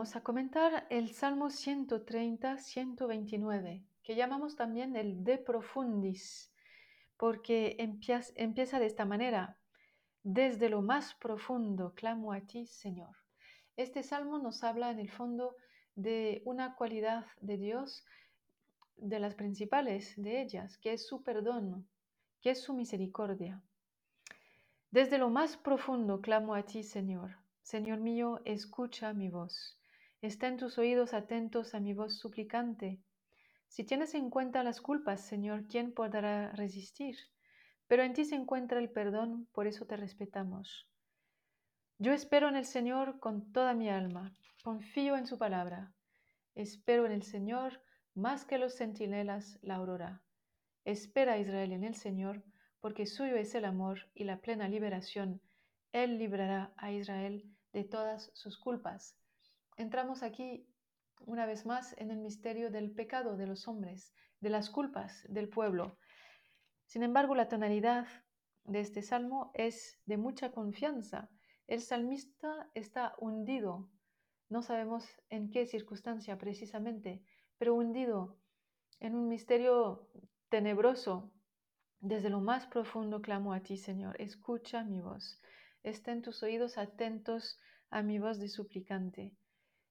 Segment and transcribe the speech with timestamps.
[0.00, 6.50] Vamos a comentar el Salmo 130-129, que llamamos también el De Profundis,
[7.18, 9.58] porque empieza de esta manera.
[10.22, 13.14] Desde lo más profundo clamo a ti, Señor.
[13.76, 15.54] Este salmo nos habla en el fondo
[15.96, 18.06] de una cualidad de Dios,
[18.96, 21.86] de las principales de ellas, que es su perdón,
[22.40, 23.60] que es su misericordia.
[24.90, 27.36] Desde lo más profundo clamo a ti, Señor.
[27.60, 29.76] Señor mío, escucha mi voz.
[30.22, 33.00] Estén tus oídos atentos a mi voz suplicante.
[33.68, 37.16] Si tienes en cuenta las culpas, Señor, ¿quién podrá resistir?
[37.86, 40.86] Pero en ti se encuentra el perdón, por eso te respetamos.
[41.98, 45.94] Yo espero en el Señor con toda mi alma, confío en su palabra.
[46.54, 47.80] Espero en el Señor
[48.14, 50.20] más que los centinelas la aurora.
[50.84, 52.44] Espera Israel en el Señor,
[52.80, 55.40] porque suyo es el amor y la plena liberación.
[55.92, 59.19] Él librará a Israel de todas sus culpas.
[59.76, 60.66] Entramos aquí
[61.20, 65.48] una vez más en el misterio del pecado de los hombres, de las culpas del
[65.48, 65.98] pueblo.
[66.86, 68.06] Sin embargo, la tonalidad
[68.64, 71.30] de este salmo es de mucha confianza.
[71.66, 73.88] El salmista está hundido,
[74.48, 77.22] no sabemos en qué circunstancia precisamente,
[77.58, 78.36] pero hundido
[78.98, 80.08] en un misterio
[80.48, 81.30] tenebroso.
[82.00, 85.40] Desde lo más profundo clamo a ti, Señor, escucha mi voz.
[85.82, 89.36] Estén tus oídos atentos a mi voz de suplicante.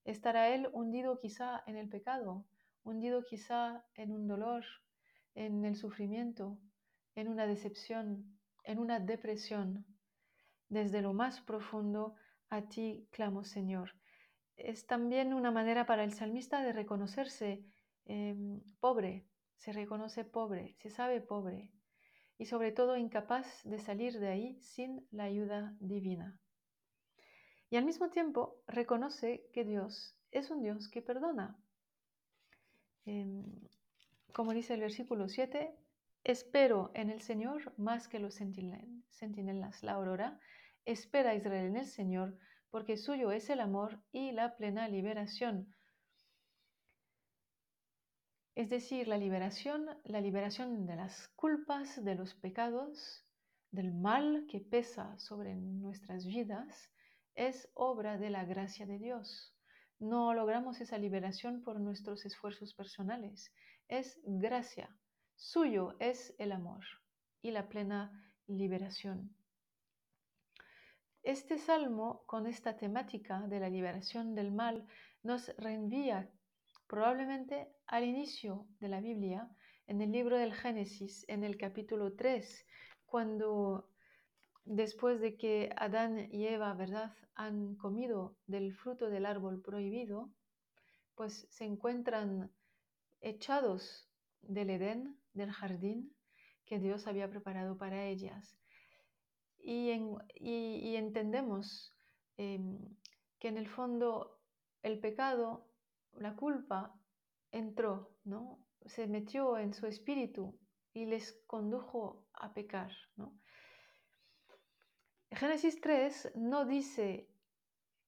[0.10, 2.44] Estará él hundido quizá en el pecado,
[2.84, 4.66] hundido quizá en un dolor,
[5.36, 6.58] en el sufrimiento,
[7.14, 8.26] en una decepción,
[8.64, 9.86] en una depresión.
[10.68, 12.16] Desde lo más profundo
[12.50, 13.92] a ti clamo, Señor.
[14.58, 17.64] Es también una manera para el salmista de reconocerse
[18.06, 21.72] em, pobre, se reconoce pobre, se sabe pobre,
[22.40, 26.42] y sobre todo incapaz de salir de ahí sin la ayuda divina.
[27.70, 31.58] Y al mismo tiempo reconoce que Dios es un Dios que perdona.
[33.06, 33.46] Em,
[34.34, 35.76] como dice el versículo 7,
[36.24, 39.84] espero en el Señor más que los centinelas.
[39.84, 40.40] La aurora
[40.86, 42.38] espera Israel en el Señor
[42.72, 45.74] porque suyo es el amor y la plena liberación.
[48.56, 53.26] Es decir, la liberación, la liberación de las culpas, de los pecados,
[53.72, 56.92] del mal que pesa sobre nuestras vidas,
[57.40, 59.56] es obra de la gracia de Dios.
[59.98, 63.54] No logramos esa liberación por nuestros esfuerzos personales,
[63.88, 64.94] es gracia.
[65.38, 66.84] Suyo es el amor
[67.42, 68.12] y la plena
[68.48, 69.34] liberación.
[71.24, 74.86] Este salmo, con esta temática de la liberación del mal,
[75.24, 76.30] nos reenvía
[76.88, 79.50] probablemente al inicio de la Biblia,
[79.88, 82.66] en el libro del Génesis, en el capítulo 3,
[83.06, 83.90] cuando
[84.70, 90.30] después de que Adán y Eva, ¿verdad?, han comido del fruto del árbol prohibido,
[91.16, 92.52] pues se encuentran
[93.20, 94.08] echados
[94.42, 96.14] del Edén, del jardín
[96.66, 98.60] que Dios había preparado para ellas.
[99.58, 99.90] Y,
[100.96, 101.96] entendemos
[102.38, 102.78] em,
[103.40, 104.40] que en el fondo
[104.84, 105.66] el pecado
[106.14, 106.94] la culpa
[107.52, 108.60] entró, ¿no?
[108.86, 110.60] Se metió en su espíritu
[110.94, 113.34] y les condujo a pecar, ¿no?
[115.32, 117.30] Génesis 3 no dice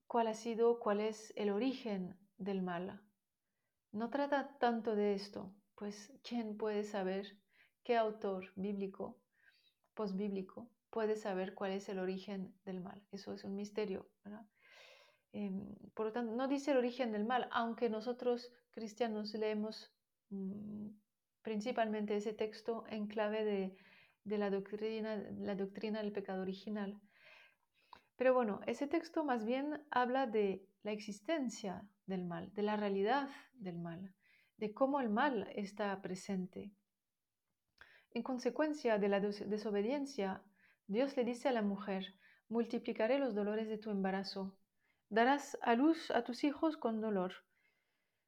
[0.07, 2.99] cuál ha sido, cuál es el origen del mal.
[3.91, 7.37] No trata tanto de esto, pues ¿quién puede saber
[7.83, 9.19] qué autor bíblico,
[9.93, 13.03] posbíblico, puede saber cuál es el origen del mal?
[13.11, 14.45] Eso es un misterio, ¿verdad?
[15.33, 19.93] Em, por lo tanto, no dice el origen del mal, aunque nosotros cristianos leemos
[20.29, 20.89] mm,
[21.41, 23.75] principalmente ese texto en clave
[24.23, 26.99] de, la, doctrina, la doctrina del pecado original.
[28.21, 33.29] Pero bueno, ese texto más bien habla de la existencia del mal, de la realidad
[33.53, 34.13] del mal,
[34.57, 36.71] de cómo el mal está presente.
[38.12, 40.44] En consecuencia de la desobediencia,
[40.85, 42.13] Dios le dice a la mujer,
[42.47, 44.56] multiplicaré los dolores de tu embarazo
[45.09, 47.33] Darás a luz a tus hijos con dolor.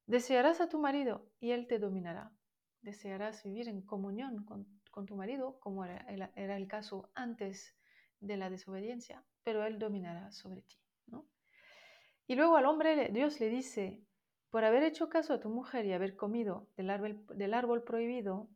[0.08, 2.32] Desearás a tu marido y él te dominará.
[2.82, 6.04] Desearás vivir en comunión con, tu marido, como era,
[6.36, 7.76] el caso antes
[8.24, 10.78] de la desobediencia, pero él dominará sobre ti.
[12.26, 14.02] Y luego al hombre Dios le dice,
[14.50, 18.50] por haber hecho caso a tu mujer y haber comido del árbol, del árbol prohibido,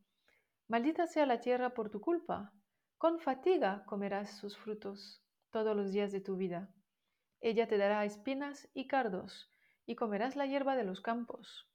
[0.70, 2.54] maldita sea la tierra por tu culpa.
[2.98, 5.22] Con fatiga comerás sus frutos
[5.52, 6.74] todos los días de tu vida.
[7.42, 9.52] Ella te dará espinas y cardos,
[9.86, 11.70] y comerás la hierba de los campos.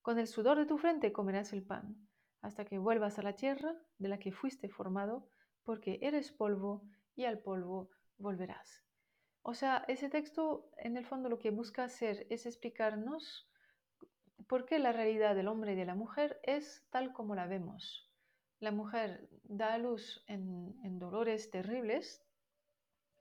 [0.00, 2.08] Con el sudor de tu frente comerás el pan,
[2.40, 5.28] hasta que vuelvas a la tierra de la que fuiste formado,
[5.62, 8.84] porque eres polvo y al polvo volverás.
[9.42, 13.46] O sea, ese texto en el fondo lo que busca hacer es explicarnos
[14.48, 18.10] por qué la realidad del hombre y de la mujer es tal como la vemos.
[18.60, 22.24] La mujer da a luz en, dolores terribles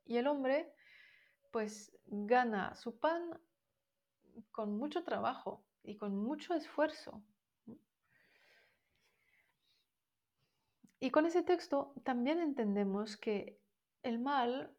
[0.06, 0.74] y el hombre
[1.51, 3.22] pues gana su pan
[4.51, 7.22] con mucho trabajo y con mucho esfuerzo.
[11.00, 13.60] Y con ese texto también entendemos que
[14.04, 14.76] el mal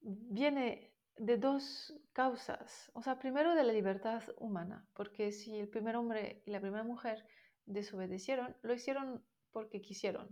[0.00, 2.90] viene de dos causas.
[2.94, 6.84] O sea, primero de la libertad humana, porque si el primer hombre y la primera
[6.84, 7.24] mujer
[7.66, 10.28] desobedecieron, lo hicieron porque quisieron.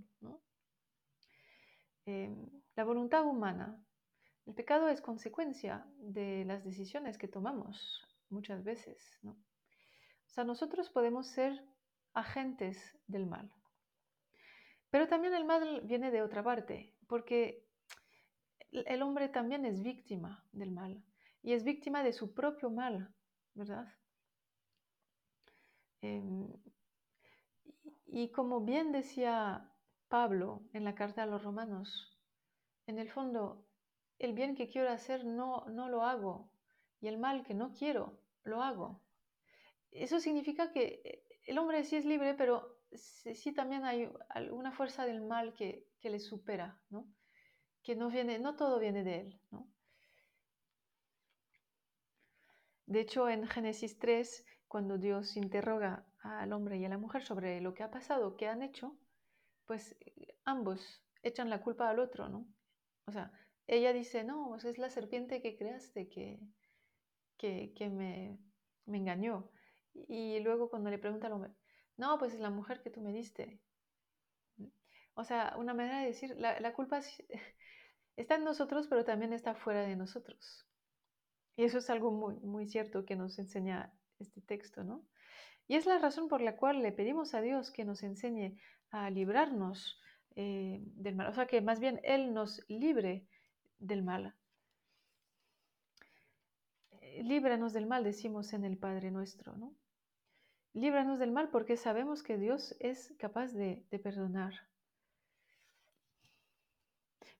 [2.06, 3.82] Em, la voluntad humana.
[4.46, 9.18] El pecado es consecuencia de las decisiones que tomamos muchas veces.
[9.24, 9.34] O
[10.28, 11.64] sea, nosotros podemos ser
[12.14, 13.50] agentes del mal.
[14.90, 17.66] Pero también el mal viene de otra parte, porque
[18.70, 21.02] el hombre también es víctima del mal
[21.42, 23.14] y es víctima de su propio mal,
[23.54, 23.86] ¿verdad?
[26.02, 26.52] Em,
[28.06, 29.72] y como bien decía
[30.08, 32.16] Pablo en la carta a los romanos,
[32.86, 33.66] en el fondo,
[34.18, 36.50] el bien que quiero hacer no, no lo hago
[37.00, 39.02] y el mal que no quiero lo hago.
[39.90, 45.22] Eso significa que el hombre sí es libre, pero sí, también hay alguna fuerza del
[45.22, 47.08] mal que, que le supera, ¿no?
[47.86, 49.40] que no viene, no todo viene de él.
[52.86, 57.60] De hecho, en Génesis 3, cuando Dios interroga al hombre y a la mujer sobre
[57.60, 58.98] lo que ha pasado, qué han hecho,
[59.66, 59.96] pues
[60.44, 62.48] ambos echan la culpa al otro, ¿no?
[63.06, 63.30] O sea,
[63.68, 66.40] ella dice, no, es la serpiente que creaste que,
[67.38, 68.36] que, me,
[68.84, 69.48] me, engañó.
[69.94, 71.52] Y luego cuando le pregunta al hombre,
[71.96, 73.60] no, pues es la mujer que tú me diste.
[75.14, 77.00] O sea, una manera de decir, la, culpa
[78.16, 80.66] está en nosotros, pero también está fuera de nosotros.
[81.56, 85.06] Y eso es algo muy, muy cierto que nos enseña este texto, ¿no?
[85.68, 88.58] Y es la razón por la cual le pedimos a Dios que nos enseñe
[88.90, 90.00] a librarnos
[90.36, 93.26] eh, del mal, o sea, que más bien Él nos libre
[93.78, 94.34] del mal.
[97.00, 99.74] Eh, líbranos del mal, decimos en el Padre nuestro, ¿no?
[100.76, 104.52] Líbranos del mal porque sabemos que Dios es capaz de perdonar.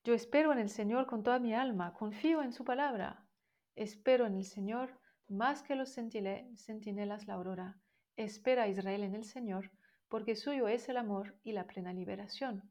[0.05, 3.27] Yo espero en el Señor con toda mi alma, confío en su palabra.
[3.75, 4.99] Espero en el Señor
[5.29, 7.79] más que los centinelas la aurora.
[8.17, 9.71] Espera Israel en el Señor,
[10.09, 12.63] porque suyo es el amor y la plena liberación.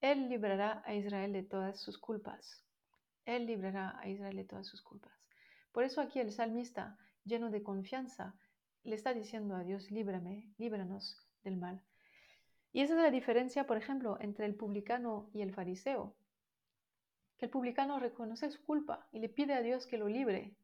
[0.00, 2.64] Él librará a Israel de todas sus culpas.
[3.24, 5.18] Él librará a Israel de todas sus culpas.
[5.72, 8.36] Por eso aquí el salmista, lleno de confianza,
[8.84, 11.82] le está diciendo a Dios, líbrame, líbranos del mal.
[12.72, 16.16] Y esa es la diferencia, por ejemplo, entre el publicano y el fariseo
[17.38, 20.56] que el publicano reconoce su culpa y le pide a Dios que lo libre.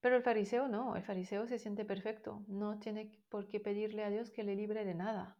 [0.00, 4.10] Pero el fariseo no, el fariseo se siente perfecto, no tiene por qué pedirle a
[4.10, 5.36] Dios que le libre de nada.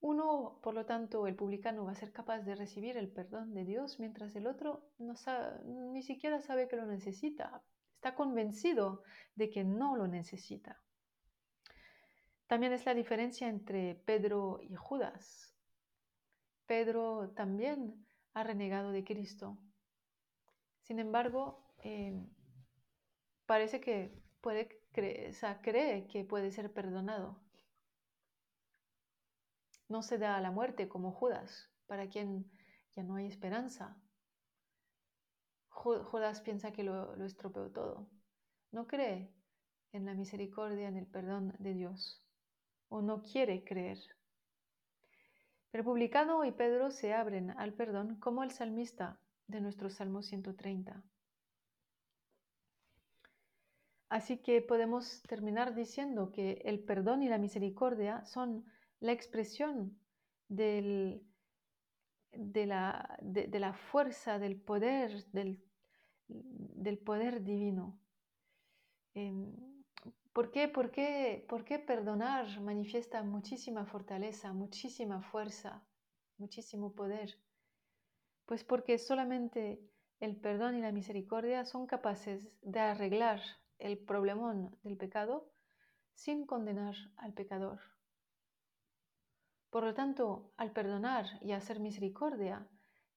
[0.00, 3.64] Uno, por lo tanto, el publicano va a ser capaz de recibir el perdón de
[3.64, 5.14] Dios, mientras el otro no
[5.64, 7.62] ni siquiera sabe que lo necesita,
[7.96, 9.02] está convencido
[9.34, 10.80] de que no lo necesita.
[12.46, 15.54] También es la diferencia entre Pedro y Judas.
[16.66, 19.58] Pedro también ha renegado de Cristo.
[20.82, 22.28] Sin embargo, em,
[23.46, 27.40] parece que puede cree que puede ser perdonado.
[29.88, 32.50] No se da a la muerte como Judas, para quien
[32.94, 33.96] ya no hay esperanza.
[35.76, 38.08] Judas piensa que lo, estropeó todo.
[38.72, 39.30] No cree
[39.92, 42.24] en la misericordia, en el perdón de Dios,
[42.88, 43.98] o no quiere creer.
[45.72, 51.04] El publicano y Pedro se abren al perdón como el salmista de nuestro Salmo 130.
[54.08, 58.64] Así que podemos terminar diciendo que el perdón y la misericordia son
[59.00, 59.98] la expresión
[60.48, 61.20] de,
[62.32, 65.65] la, de, la, fuerza, del poder, del,
[66.28, 67.98] del poder divino.
[69.14, 69.54] Em,
[70.32, 75.82] ¿Por qué, por, qué, ¿Por qué perdonar manifiesta muchísima fortaleza, muchísima fuerza,
[76.36, 77.38] muchísimo poder?
[78.44, 79.80] Pues porque solamente
[80.20, 83.40] el perdón y la misericordia son capaces de arreglar
[83.78, 85.50] el problemón del pecado
[86.14, 87.80] sin condenar al pecador.
[89.70, 92.66] Por lo tanto, al perdonar y hacer misericordia,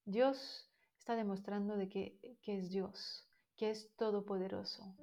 [0.06, 0.69] Dios
[1.10, 4.96] está demostrando de que, que es Dios, que es todopoderoso.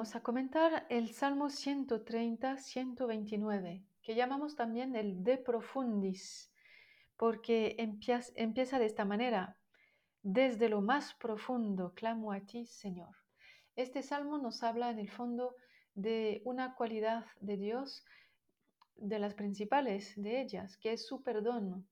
[0.00, 6.50] Vamos a comentar el Salmo 130-129, que llamamos también el De Profundis,
[7.18, 9.58] porque empieza, de esta manera.
[10.22, 13.14] Desde lo más profundo clamo a ti, Señor.
[13.76, 15.54] Este salmo nos habla en el fondo
[15.94, 18.02] de una cualidad de Dios,
[18.96, 21.86] de las principales de ellas, que es su perdón,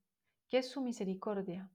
[0.48, 1.68] que es su misericordia.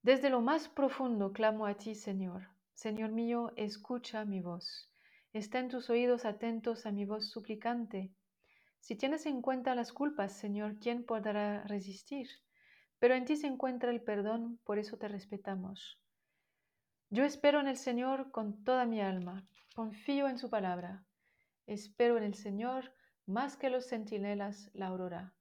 [0.00, 2.48] Desde lo más profundo clamo a ti, Señor.
[2.72, 4.88] Señor mío, escucha mi voz.
[5.32, 8.10] Estén tus oídos atentos a mi voz suplicante.
[8.80, 12.28] Si tienes en cuenta las culpas, Señor, ¿quién podrá resistir?
[12.98, 15.98] Pero en ti se encuentra el perdón, por eso te respetamos.
[17.08, 21.02] Yo espero en el Señor con toda mi alma, confío en su palabra.
[21.66, 22.92] Espero en el Señor
[23.24, 25.32] más que los centinelas la aurora.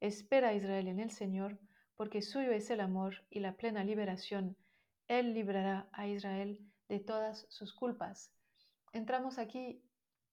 [0.00, 1.58] Espera Israel en el Señor,
[1.94, 4.56] porque suyo es el amor y la plena liberación.
[5.08, 8.32] Él librará a Israel de todas sus culpas.
[8.96, 9.84] Entramos aquí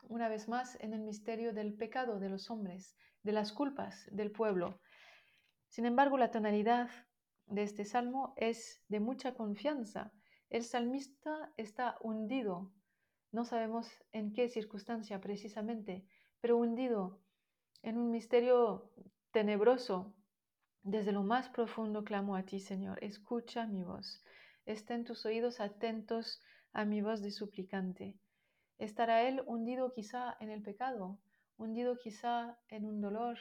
[0.03, 4.32] una vez más en el misterio del pecado de los hombres, de las culpas del
[4.32, 4.79] pueblo.
[5.67, 6.89] Sin embargo, la tonalidad
[7.46, 10.13] de este salmo es de mucha confianza.
[10.50, 12.72] El salmista está hundido,
[13.34, 16.05] no sabemos en qué circunstancia precisamente,
[16.39, 17.20] pero hundido
[17.82, 18.93] en un misterio
[19.32, 20.15] tenebroso.
[20.84, 24.24] Desde lo más profundo clamo a ti, Señor, escucha mi voz.
[24.65, 26.41] Estén tus oídos atentos
[26.72, 28.17] a mi voz de suplicante.
[28.77, 31.20] Estará él hundido quizá en el pecado,
[31.58, 33.38] hundido quizá en un dolor,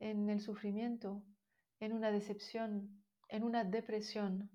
[0.00, 1.22] en el sufrimiento,
[1.80, 4.50] en una decepción, en una depresión.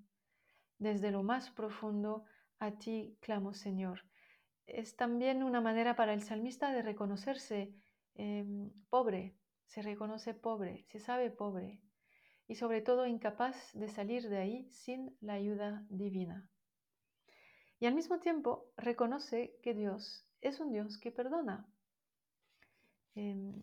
[0.78, 2.26] Desde lo más profundo
[2.60, 4.02] a ti clamo, Señor.
[4.66, 7.74] Es también una manera para el salmista de reconocerse
[8.16, 9.36] em, pobre,
[9.66, 11.82] se reconoce pobre, se sabe pobre
[12.48, 16.50] y sobre todo incapaz de salir de ahí sin la ayuda divina.
[17.80, 21.66] Y al mismo tiempo reconoce que Dios es un Dios que perdona.
[23.16, 23.54] Em,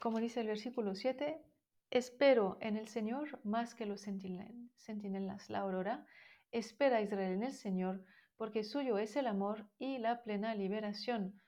[0.00, 1.42] como dice el versículo 7,
[1.90, 5.50] Espero en el Señor más que los centinelas.
[5.50, 6.04] La aurora
[6.50, 8.04] espera Israel en el Señor,
[8.36, 11.40] porque suyo es el amor y la plena liberación.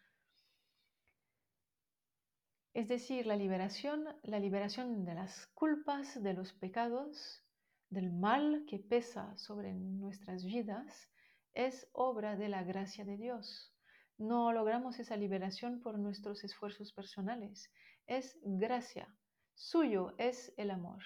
[2.73, 7.43] Es decir, la liberación, la liberación de las culpas, de los pecados,
[7.91, 11.11] del mal que pesa sobre nuestras vidas,
[11.59, 13.75] es obra de la gracia de Dios.
[14.17, 17.73] No logramos esa liberación por nuestros esfuerzos personales,
[18.07, 19.13] es gracia
[19.57, 21.03] Suyo es el amor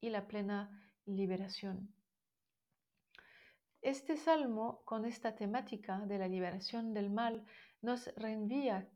[0.00, 0.70] y la plena
[1.04, 1.92] liberación.
[3.82, 7.44] Este salmo, con esta temática de la liberación del mal,
[7.82, 8.88] nos reenvía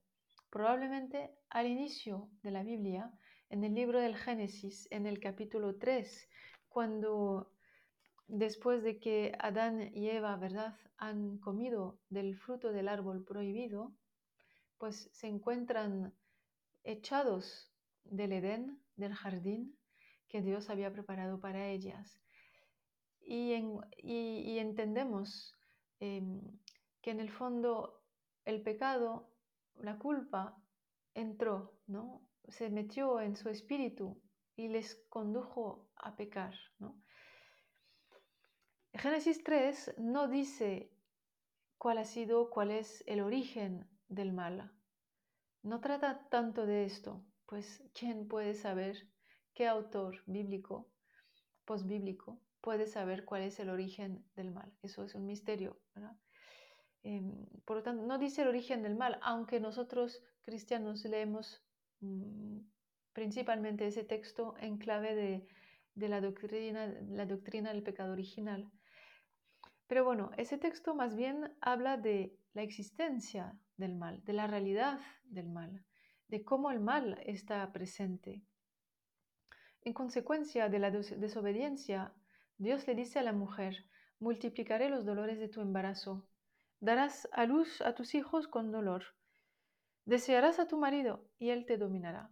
[0.50, 3.12] probablemente al inicio de la Biblia,
[3.50, 6.28] en el libro del Génesis, en el capítulo 3,
[6.68, 7.51] cuando
[8.32, 13.92] después de que Adán y Eva, ¿verdad?, han comido del fruto del árbol prohibido,
[14.78, 16.14] pues se encuentran
[16.82, 17.70] echados
[18.04, 19.76] del Edén del jardín
[20.28, 22.22] que Dios había preparado para ellas.
[23.20, 23.52] Y,
[24.58, 25.54] entendemos
[26.00, 26.40] em,
[27.02, 28.02] que en el fondo
[28.46, 29.28] el pecado,
[29.76, 30.56] la culpa,
[31.14, 32.22] entró, ¿no?
[32.48, 34.18] se metió en su espíritu
[34.56, 36.54] y les condujo a pecar.
[38.94, 40.90] Génesis 3 no dice
[41.78, 44.70] cuál ha sido, cuál es el origen del mal.
[45.62, 49.08] No trata tanto de esto, pues ¿quién puede saber
[49.54, 50.90] qué autor bíblico,
[51.64, 54.70] posbíblico, puede saber cuál es el origen del mal?
[54.82, 55.80] Eso es un misterio,
[57.02, 61.64] em, por lo tanto, no dice el origen del mal, aunque nosotros cristianos leemos
[62.00, 62.58] mm,
[63.14, 65.48] principalmente ese texto en clave de,
[65.94, 68.70] de la, doctrina, la doctrina del pecado original.
[69.86, 75.00] Pero bueno, ese texto más bien habla de la existencia del mal, de la realidad
[75.24, 75.84] del mal
[76.32, 78.42] de cómo el mal está presente.
[79.82, 82.14] En consecuencia de la desobediencia,
[82.56, 83.84] Dios le dice a la mujer,
[84.18, 86.26] multiplicaré los dolores de tu embarazo,
[86.80, 89.04] darás a luz a tus hijos con dolor,
[90.06, 92.30] desearás a tu marido y él te dominará,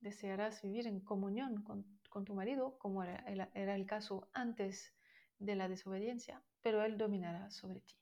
[0.00, 1.84] desearás vivir en comunión con,
[2.20, 4.94] tu marido, como era, el caso antes
[5.38, 7.96] de la desobediencia, pero él dominará sobre ti.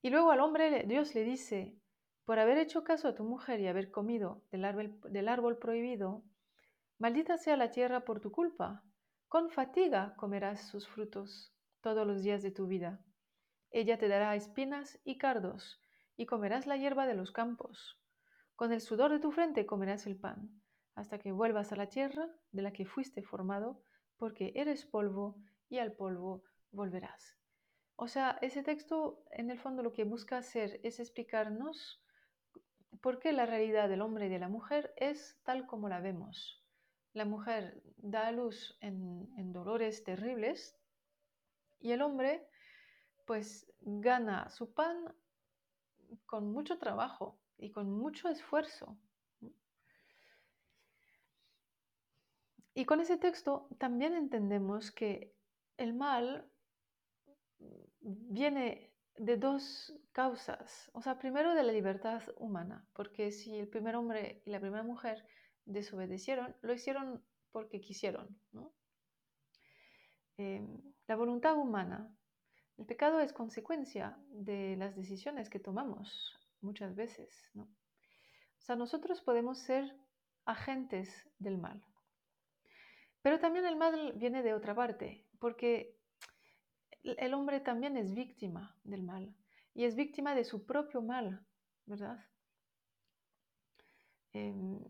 [0.00, 1.76] Y luego al hombre Dios le dice,
[2.24, 6.22] por haber hecho caso a tu mujer y haber comido del árbol prohibido,
[6.98, 8.84] maldita sea la tierra por tu culpa.
[9.28, 13.00] Con fatiga comerás sus frutos todos los días de tu vida.
[13.70, 15.82] Ella te dará espinas y cardos,
[16.16, 17.98] y comerás la hierba de los campos.
[18.56, 20.62] Con el sudor de tu frente comerás el pan,
[20.98, 23.80] hasta que vuelvas a la tierra de la que fuiste formado,
[24.16, 25.36] porque eres polvo
[25.68, 27.38] y al polvo volverás.
[27.94, 32.02] O sea, ese texto en el fondo lo que busca hacer es explicarnos
[33.00, 36.64] por qué la realidad del hombre y de la mujer es tal como la vemos.
[37.12, 40.76] La mujer da a luz en, en dolores terribles
[41.78, 42.48] y el hombre
[43.24, 44.96] pues gana su pan
[46.26, 48.98] con mucho trabajo y con mucho esfuerzo.
[52.78, 55.34] Y con ese texto también entendemos que
[55.78, 56.48] el mal
[57.98, 60.88] viene de dos causas.
[60.94, 64.84] O sea, primero de la libertad humana, porque si el primer hombre y la primera
[64.84, 65.26] mujer
[65.64, 67.20] desobedecieron, lo hicieron
[67.50, 68.28] porque quisieron.
[70.36, 72.16] Em, la voluntad humana.
[72.76, 77.50] El pecado es consecuencia de las decisiones que tomamos muchas veces.
[77.56, 77.66] O
[78.60, 79.96] sea, nosotros podemos ser
[80.44, 81.82] agentes del mal.
[83.22, 85.98] Pero también el mal viene de otra parte, porque
[87.02, 89.34] el hombre también es víctima del mal
[89.74, 91.46] y es víctima de su propio mal,
[91.86, 92.24] ¿verdad?
[94.32, 94.84] Em,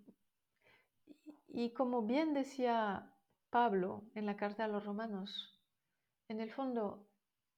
[1.49, 3.15] y como bien decía
[3.51, 5.59] Pablo en la carta a los romanos,
[6.29, 7.09] en el fondo,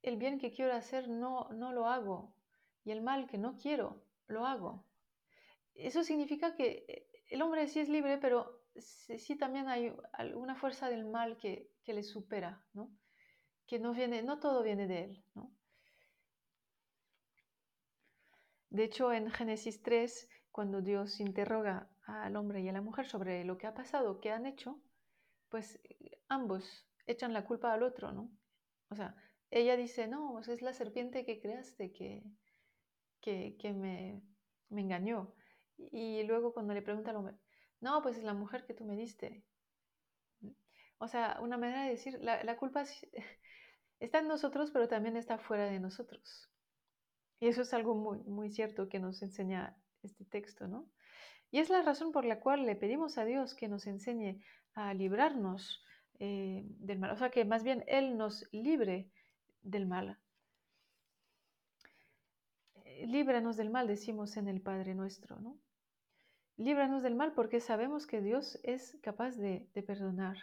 [0.02, 2.34] el bien que quiero hacer no, no lo hago
[2.84, 4.84] y el mal que no quiero lo hago.
[5.74, 11.06] Eso significa que el hombre sí es libre, pero sí, también hay alguna fuerza del
[11.06, 12.90] mal que, que le supera, ¿no?
[13.70, 15.24] que no viene, no todo viene de él.
[18.68, 23.44] De hecho, en Génesis 3, cuando Dios interroga al hombre y a la mujer sobre
[23.44, 24.82] lo que ha pasado, qué han hecho,
[25.50, 25.80] pues
[26.28, 26.64] ambos
[27.06, 28.32] echan la culpa al otro, ¿no?
[28.88, 29.14] O sea,
[29.50, 32.24] ella dice, no, es la serpiente que creaste que,
[33.20, 34.20] que, me,
[34.68, 35.32] me, engañó.
[35.76, 37.36] Y luego cuando le pregunta al hombre,
[37.80, 39.42] no, pues es la mujer que tú me diste.
[40.98, 42.84] O sea, una manera de decir, la, culpa
[44.00, 46.50] está en nosotros, pero también está fuera de nosotros.
[47.40, 50.90] Y eso es algo muy, muy cierto que nos enseña este texto, ¿no?
[51.50, 54.42] Y es la razón por la cual le pedimos a Dios que nos enseñe
[54.74, 55.82] a librarnos
[56.18, 59.10] eh, del mal, o sea, que más bien Él nos libre
[59.62, 60.18] del mal.
[62.84, 65.58] Eh, líbranos del mal, decimos en el Padre nuestro, ¿no?
[66.60, 70.36] Líbranos del mal porque sabemos que Dios es capaz de perdonar.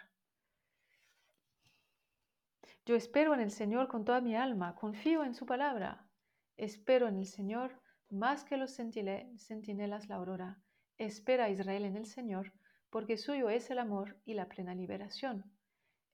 [2.84, 6.08] Yo espero en el Señor con toda mi alma, confío en su palabra.
[6.56, 10.58] Espero en el Señor más que los centinelas la aurora.
[10.96, 12.52] Espera Israel en el Señor,
[12.90, 15.44] porque suyo es el amor y la plena liberación.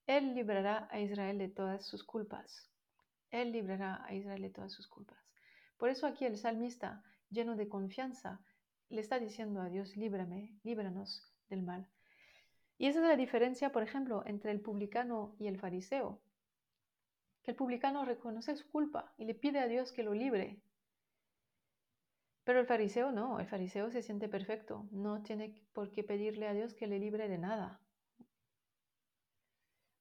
[0.06, 2.70] Él librará a Israel de todas sus culpas.
[3.30, 5.24] Él librará a Israel de todas sus culpas.
[5.78, 8.42] Por eso aquí el salmista, lleno de confianza,
[8.88, 11.88] le está diciendo a Dios, líbrame, líbranos del mal.
[12.78, 16.20] Y esa es la diferencia, por ejemplo, entre el publicano y el fariseo
[17.44, 20.58] que el publicano reconoce su culpa y le pide a Dios que lo libre.
[22.42, 26.54] Pero el fariseo no, el fariseo se siente perfecto, no tiene por qué pedirle a
[26.54, 27.80] Dios que le libre de nada.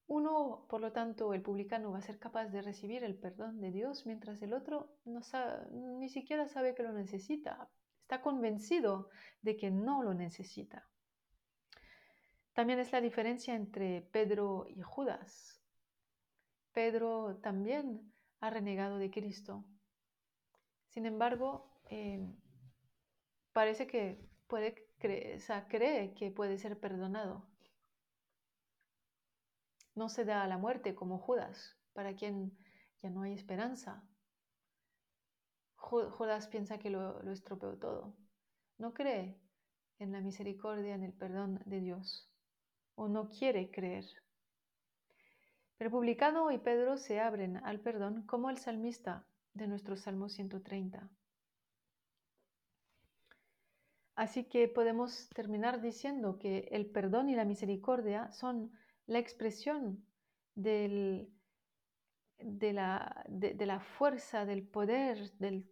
[0.07, 3.71] Uno, por lo tanto, el publicano va a ser capaz de recibir el perdón de
[3.71, 5.21] Dios, mientras el otro no
[5.71, 7.69] ni siquiera sabe que lo necesita,
[8.03, 9.09] está convencido
[9.41, 10.87] de que no lo necesita.
[12.53, 15.61] También es la diferencia entre Pedro y Judas.
[16.73, 19.65] Pedro también ha renegado de Cristo.
[20.89, 22.19] Sin embargo, eh,
[23.53, 27.47] parece que puede cree que puede ser perdonado.
[29.95, 32.57] No se da a la muerte como Judas, para quien
[33.01, 34.03] ya no hay esperanza.
[35.83, 38.15] Judas piensa que lo, estropeó todo.
[38.77, 39.37] No cree
[39.99, 42.29] en la misericordia, en el perdón de Dios,
[42.95, 44.05] o no quiere creer.
[45.79, 51.09] El publicano y Pedro se abren al perdón como el salmista de nuestro Salmo 130.
[54.15, 58.71] Así que podemos terminar diciendo que el perdón y la misericordia son
[59.05, 60.05] la expresión
[60.55, 61.27] de,
[62.37, 65.67] la, de, la, fuerza, del poder, del,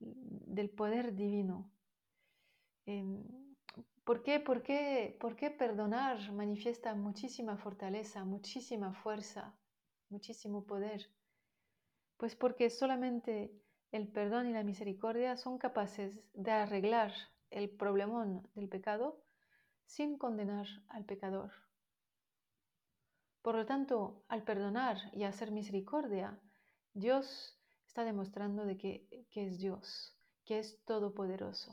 [0.00, 1.70] del poder divino.
[2.86, 3.24] Em,
[4.04, 4.40] ¿Por qué?
[4.40, 5.16] ¿Por qué?
[5.20, 9.54] ¿Por qué perdonar manifiesta muchísima fortaleza, muchísima fuerza,
[10.08, 11.10] muchísimo poder?
[12.16, 13.52] Pues porque solamente
[13.92, 17.12] el perdón y la misericordia son capaces de arreglar
[17.50, 19.22] el problemón del pecado
[19.84, 21.52] sin condenar al pecador.
[23.42, 26.38] Por lo tanto, al perdonar y hacer misericordia,
[26.92, 27.57] Dios
[28.04, 31.72] demostrando de que, que es Dios, que es todopoderoso.